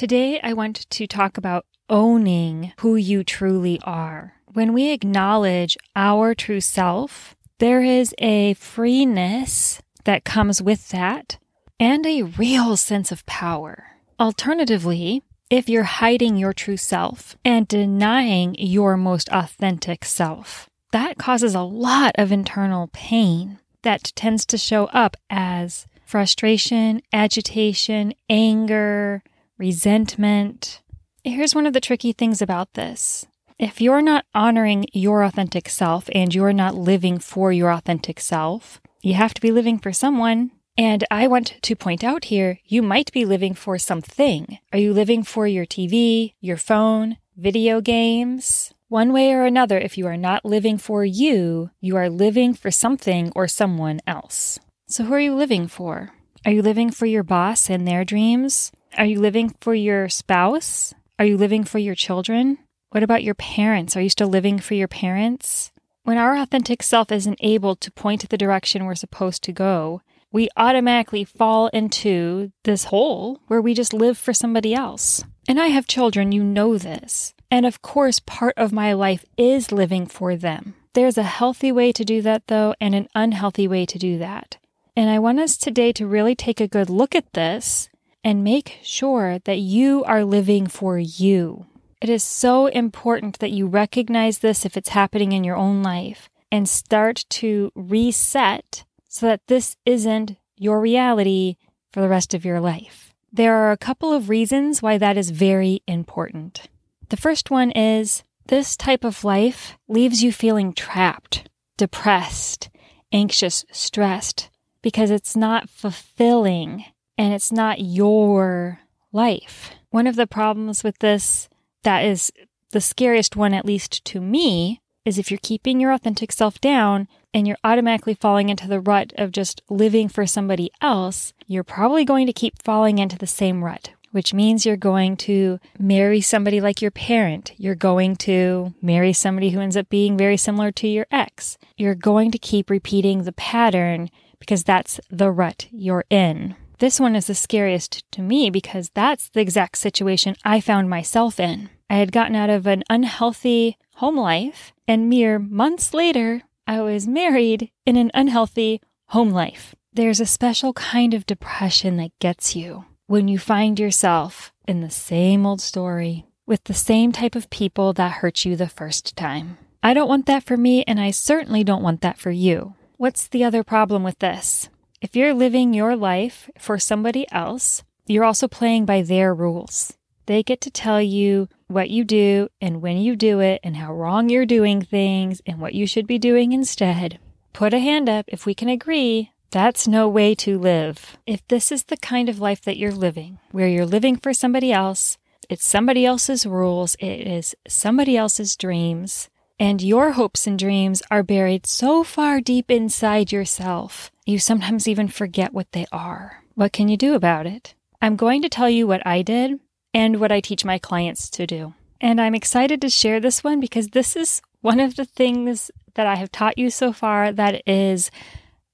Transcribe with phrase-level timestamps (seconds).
[0.00, 4.32] Today, I want to talk about owning who you truly are.
[4.50, 11.36] When we acknowledge our true self, there is a freeness that comes with that
[11.78, 13.88] and a real sense of power.
[14.18, 21.54] Alternatively, if you're hiding your true self and denying your most authentic self, that causes
[21.54, 29.22] a lot of internal pain that tends to show up as frustration, agitation, anger,
[29.60, 30.80] resentment.
[31.22, 33.26] Here's one of the tricky things about this.
[33.58, 38.80] If you're not honoring your authentic self and you're not living for your authentic self,
[39.02, 40.52] you have to be living for someone.
[40.78, 44.58] And I want to point out here, you might be living for something.
[44.72, 48.72] Are you living for your TV, your phone, video games?
[48.88, 52.70] One way or another, if you are not living for you, you are living for
[52.70, 54.58] something or someone else.
[54.88, 56.12] So, who are you living for?
[56.46, 58.72] Are you living for your boss and their dreams?
[58.98, 60.92] Are you living for your spouse?
[61.18, 62.58] Are you living for your children?
[62.90, 63.96] What about your parents?
[63.96, 65.70] Are you still living for your parents?
[66.02, 70.48] When our authentic self isn't able to point the direction we're supposed to go, we
[70.56, 75.22] automatically fall into this hole where we just live for somebody else.
[75.46, 77.32] And I have children, you know this.
[77.48, 80.74] And of course, part of my life is living for them.
[80.94, 84.58] There's a healthy way to do that, though, and an unhealthy way to do that.
[84.96, 87.88] And I want us today to really take a good look at this
[88.22, 91.66] and make sure that you are living for you.
[92.00, 96.30] It is so important that you recognize this if it's happening in your own life
[96.50, 101.56] and start to reset so that this isn't your reality
[101.90, 103.12] for the rest of your life.
[103.32, 106.68] There are a couple of reasons why that is very important.
[107.10, 112.70] The first one is this type of life leaves you feeling trapped, depressed,
[113.12, 114.50] anxious, stressed,
[114.82, 116.84] because it's not fulfilling
[117.20, 118.80] and it's not your
[119.12, 119.72] life.
[119.90, 121.50] One of the problems with this
[121.82, 122.32] that is
[122.70, 127.08] the scariest one, at least to me, is if you're keeping your authentic self down
[127.34, 132.06] and you're automatically falling into the rut of just living for somebody else, you're probably
[132.06, 136.58] going to keep falling into the same rut, which means you're going to marry somebody
[136.58, 137.52] like your parent.
[137.58, 141.58] You're going to marry somebody who ends up being very similar to your ex.
[141.76, 146.56] You're going to keep repeating the pattern because that's the rut you're in.
[146.80, 151.38] This one is the scariest to me because that's the exact situation I found myself
[151.38, 151.68] in.
[151.90, 157.06] I had gotten out of an unhealthy home life, and mere months later, I was
[157.06, 159.74] married in an unhealthy home life.
[159.92, 164.88] There's a special kind of depression that gets you when you find yourself in the
[164.88, 169.58] same old story with the same type of people that hurt you the first time.
[169.82, 172.72] I don't want that for me, and I certainly don't want that for you.
[172.96, 174.70] What's the other problem with this?
[175.00, 179.94] If you're living your life for somebody else, you're also playing by their rules.
[180.26, 183.94] They get to tell you what you do and when you do it and how
[183.94, 187.18] wrong you're doing things and what you should be doing instead.
[187.54, 189.32] Put a hand up if we can agree.
[189.50, 191.16] That's no way to live.
[191.26, 194.70] If this is the kind of life that you're living, where you're living for somebody
[194.70, 195.16] else,
[195.48, 201.22] it's somebody else's rules, it is somebody else's dreams, and your hopes and dreams are
[201.22, 206.42] buried so far deep inside yourself, you sometimes even forget what they are.
[206.54, 207.74] What can you do about it?
[208.00, 209.60] I'm going to tell you what I did
[209.92, 211.74] and what I teach my clients to do.
[212.00, 216.06] And I'm excited to share this one because this is one of the things that
[216.06, 218.10] I have taught you so far that is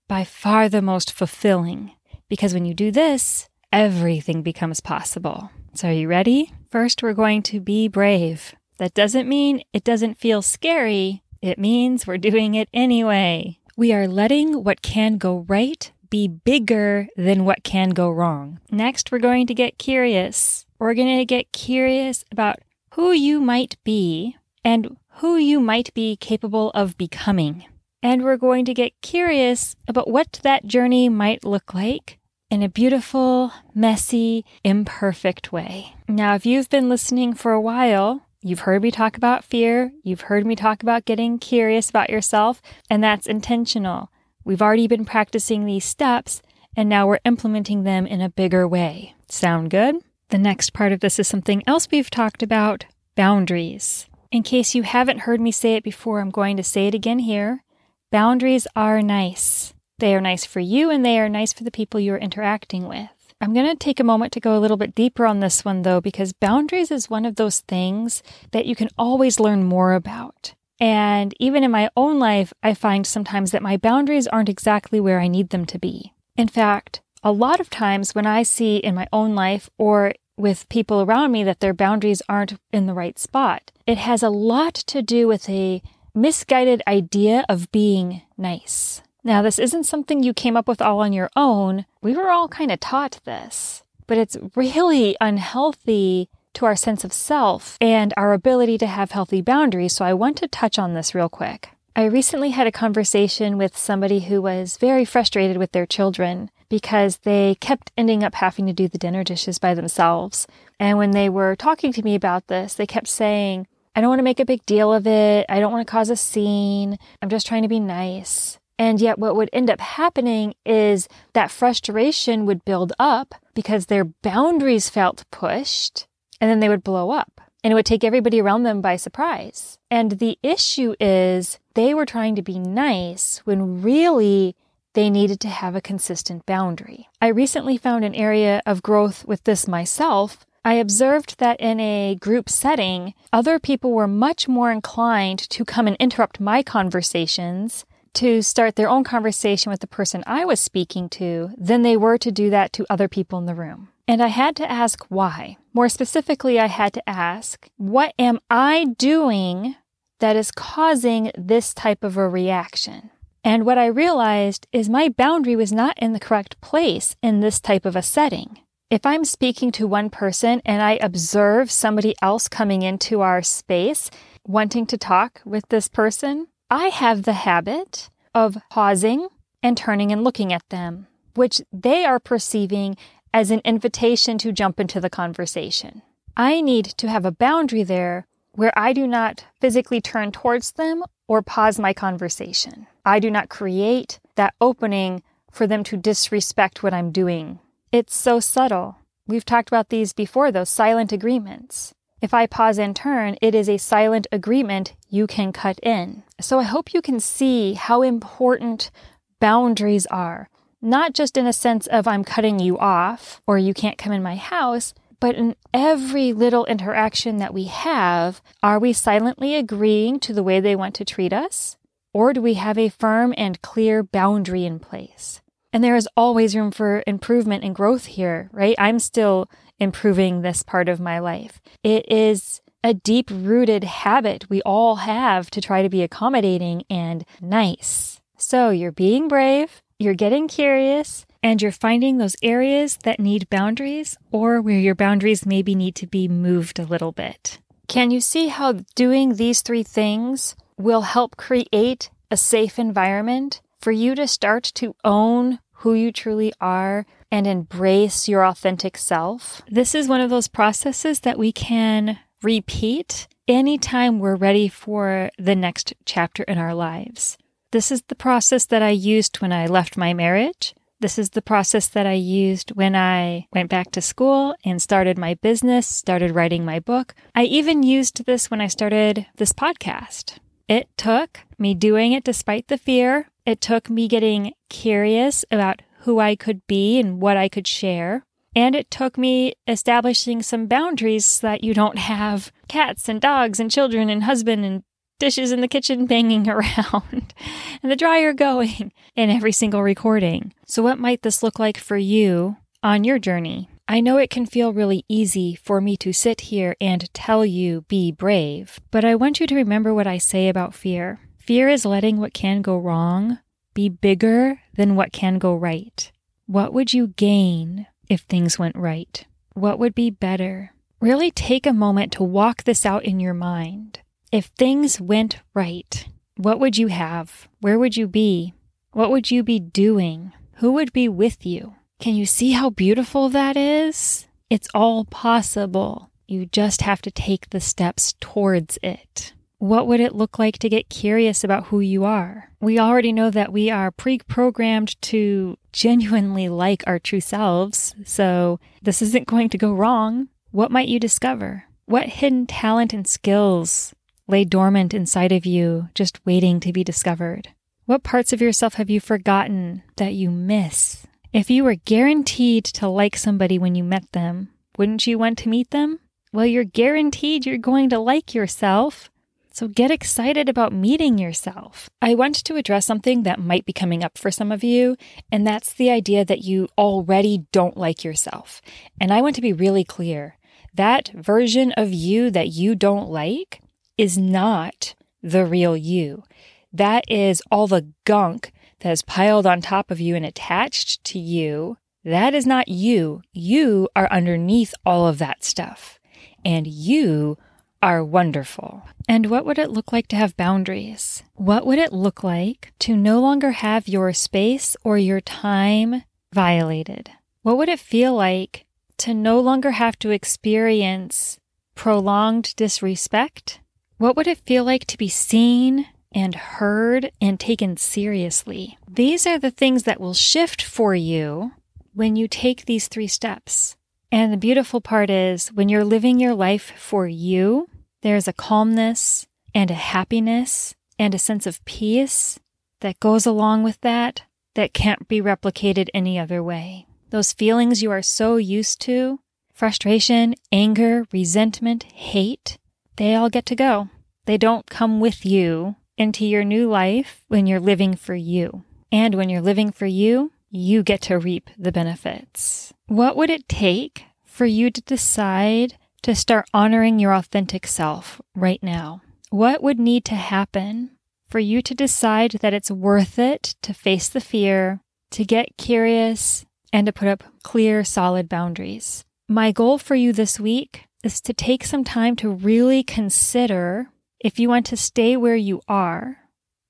[0.07, 1.93] by far the most fulfilling.
[2.29, 5.51] Because when you do this, everything becomes possible.
[5.75, 6.53] So, are you ready?
[6.71, 8.55] First, we're going to be brave.
[8.79, 11.23] That doesn't mean it doesn't feel scary.
[11.43, 13.59] It means we're doing it anyway.
[13.77, 18.61] We are letting what can go right be bigger than what can go wrong.
[18.71, 20.67] Next, we're going to get curious.
[20.79, 22.61] We're going to get curious about
[22.95, 27.65] who you might be and who you might be capable of becoming.
[28.03, 32.19] And we're going to get curious about what that journey might look like
[32.51, 35.97] in a beautiful, messy, imperfect way.
[36.09, 39.91] Now, if you've been listening for a while, You've heard me talk about fear.
[40.05, 44.13] You've heard me talk about getting curious about yourself, and that's intentional.
[44.45, 46.43] We've already been practicing these steps,
[46.77, 49.17] and now we're implementing them in a bigger way.
[49.29, 49.97] Sound good?
[50.29, 52.85] The next part of this is something else we've talked about
[53.17, 54.07] boundaries.
[54.31, 57.19] In case you haven't heard me say it before, I'm going to say it again
[57.19, 57.65] here.
[58.13, 59.75] Boundaries are nice.
[59.99, 63.11] They are nice for you and they are nice for the people you're interacting with.
[63.41, 65.83] I'm going to take a moment to go a little bit deeper on this one
[65.83, 68.23] though, because boundaries is one of those things
[68.53, 70.55] that you can always learn more about.
[70.81, 75.21] And even in my own life, I find sometimes that my boundaries aren't exactly where
[75.21, 76.13] I need them to be.
[76.37, 80.69] In fact, a lot of times when I see in my own life or with
[80.69, 84.75] people around me that their boundaries aren't in the right spot, it has a lot
[84.75, 85.83] to do with a
[86.15, 89.03] misguided idea of being nice.
[89.27, 91.85] Now, this isn't something you came up with all on your own.
[92.01, 97.13] We were all kind of taught this, but it's really unhealthy to our sense of
[97.13, 99.97] self and our ability to have healthy boundaries.
[99.97, 101.71] So I want to touch on this real quick.
[101.97, 107.17] I recently had a conversation with somebody who was very frustrated with their children because
[107.25, 110.47] they kept ending up having to do the dinner dishes by themselves.
[110.79, 114.21] And when they were talking to me about this, they kept saying, I don't want
[114.21, 115.47] to make a big deal of it.
[115.49, 116.97] I don't want to cause a scene.
[117.21, 118.61] I'm just trying to be nice.
[118.79, 124.05] And yet, what would end up happening is that frustration would build up because their
[124.05, 126.07] boundaries felt pushed,
[126.41, 127.41] and then they would blow up.
[127.65, 129.79] And it would take everybody around them by surprise.
[129.91, 134.55] And the issue is they were trying to be nice when really
[134.93, 137.09] they needed to have a consistent boundary.
[137.21, 142.17] I recently found an area of growth with this myself I observed that in a
[142.17, 147.87] group setting, other people were much more inclined to come and interrupt my conversations
[148.17, 152.19] to start their own conversation with the person I was speaking to than they were
[152.19, 153.89] to do that to other people in the room.
[154.09, 155.57] And I had to ask why.
[155.75, 159.77] More specifically, I had to ask, what am I doing
[160.21, 163.11] that is causing this type of a reaction?
[163.45, 167.61] And what I realized is my boundary was not in the correct place in this
[167.61, 168.61] type of a setting.
[168.89, 174.11] If I'm speaking to one person and I observe somebody else coming into our space
[174.47, 179.29] wanting to talk with this person, I have the habit of pausing
[179.63, 182.97] and turning and looking at them, which they are perceiving
[183.33, 186.03] as an invitation to jump into the conversation.
[186.37, 191.05] I need to have a boundary there where I do not physically turn towards them
[191.29, 192.87] or pause my conversation.
[193.05, 197.61] I do not create that opening for them to disrespect what I'm doing
[197.93, 198.99] it's so subtle.
[199.27, 201.95] We've talked about these before, those silent agreements.
[202.23, 206.23] If I pause and turn, it is a silent agreement you can cut in.
[206.41, 208.91] So I hope you can see how important
[209.39, 210.49] boundaries are,
[210.81, 214.23] not just in a sense of I'm cutting you off or you can't come in
[214.23, 220.33] my house, but in every little interaction that we have, are we silently agreeing to
[220.33, 221.77] the way they want to treat us?
[222.15, 225.43] Or do we have a firm and clear boundary in place?
[225.73, 228.75] And there is always room for improvement and growth here, right?
[228.79, 231.61] I'm still improving this part of my life.
[231.83, 237.25] It is a deep rooted habit we all have to try to be accommodating and
[237.41, 238.21] nice.
[238.37, 244.19] So you're being brave, you're getting curious, and you're finding those areas that need boundaries
[244.31, 247.59] or where your boundaries maybe need to be moved a little bit.
[247.89, 253.93] Can you see how doing these three things will help create a safe environment for
[253.93, 259.63] you to start to own who you truly are and embrace your authentic self.
[259.69, 265.57] This is one of those processes that we can repeat anytime we're ready for the
[265.57, 267.39] next chapter in our lives.
[267.73, 270.75] This is the process that I used when I left my marriage.
[270.99, 275.19] This is the process that I used when I went back to school and started
[275.19, 277.15] my business, started writing my book.
[277.35, 280.39] I even used this when I started this podcast.
[280.69, 286.21] It took me doing it despite the fear, it took me getting curious about who
[286.21, 288.25] I could be and what I could share.
[288.55, 293.61] And it took me establishing some boundaries so that you don't have cats and dogs
[293.61, 294.83] and children and husband and
[295.19, 297.35] dishes in the kitchen banging around
[297.83, 300.55] and the dryer going in every single recording.
[300.65, 303.69] So, what might this look like for you on your journey?
[303.89, 307.83] I know it can feel really easy for me to sit here and tell you
[307.83, 311.21] be brave, but I want you to remember what I say about fear.
[311.37, 313.39] Fear is letting what can go wrong
[313.77, 316.11] be bigger than what can go right.
[316.47, 319.25] What would you gain if things went right?
[319.53, 320.73] What would be better?
[320.99, 324.01] Really take a moment to walk this out in your mind.
[324.33, 327.49] If things went right, what would you have?
[327.61, 328.55] Where would you be?
[328.93, 330.33] What would you be doing?
[330.57, 331.75] Who would be with you?
[332.01, 334.27] Can you see how beautiful that is?
[334.49, 336.11] It's all possible.
[336.27, 339.35] You just have to take the steps towards it.
[339.59, 342.51] What would it look like to get curious about who you are?
[342.61, 348.61] We already know that we are pre programmed to genuinely like our true selves, so
[348.83, 350.29] this isn't going to go wrong.
[350.51, 351.65] What might you discover?
[351.87, 353.95] What hidden talent and skills
[354.29, 357.49] lay dormant inside of you, just waiting to be discovered?
[357.87, 361.07] What parts of yourself have you forgotten that you miss?
[361.33, 365.49] If you were guaranteed to like somebody when you met them, wouldn't you want to
[365.49, 366.01] meet them?
[366.33, 369.11] Well, you're guaranteed you're going to like yourself.
[369.57, 371.89] So get excited about meeting yourself.
[372.03, 374.99] I want to address something that might be coming up for some of you,
[375.33, 378.61] and that's the idea that you already don't like yourself.
[379.01, 380.37] And I want to be really clear
[380.75, 383.63] that version of you that you don't like
[383.97, 386.23] is not the real you.
[386.71, 391.19] That is all the gunk that is piled on top of you and attached to
[391.19, 391.79] you.
[392.05, 393.23] That is not you.
[393.33, 395.99] You are underneath all of that stuff.
[396.45, 397.39] And you
[397.87, 398.83] are wonderful.
[399.09, 401.23] And what would it look like to have boundaries?
[401.35, 406.03] What would it look like to no longer have your space or your time
[406.35, 407.13] violated?
[407.43, 408.67] What would it feel like
[408.99, 411.39] to no longer have to experience
[411.77, 413.61] prolonged disrespect?
[413.99, 418.79] What would it feel like to be seen and heard and taken seriously?
[418.91, 421.53] These are the things that will shift for you
[421.95, 423.77] when you take these three steps.
[424.11, 427.69] And the beautiful part is when you're living your life for you,
[428.07, 432.39] there's a calmness and a happiness and a sense of peace
[432.81, 434.23] that goes along with that
[434.55, 436.87] that can't be replicated any other way.
[437.11, 439.19] Those feelings you are so used to
[439.53, 442.59] frustration, anger, resentment, hate
[442.95, 443.89] they all get to go.
[444.27, 448.63] They don't come with you into your new life when you're living for you.
[448.93, 452.73] And when you're living for you, you get to reap the benefits.
[452.87, 458.63] What would it take for you to decide to start honoring your authentic self right
[458.63, 459.03] now?
[459.31, 460.93] What would need to happen
[461.29, 464.79] for you to decide that it's worth it to face the fear,
[465.11, 469.05] to get curious, and to put up clear, solid boundaries?
[469.29, 473.89] My goal for you this week is to take some time to really consider
[474.21, 476.19] if you want to stay where you are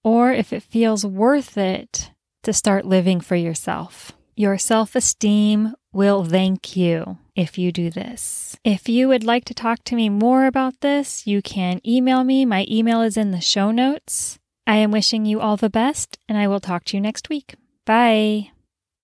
[0.03, 2.11] or if it feels worth it
[2.43, 4.13] to start living for yourself.
[4.35, 8.57] Your self esteem will thank you if you do this.
[8.65, 12.45] If you would like to talk to me more about this, you can email me.
[12.45, 14.39] My email is in the show notes.
[14.67, 17.55] I am wishing you all the best, and I will talk to you next week.
[17.85, 18.51] Bye.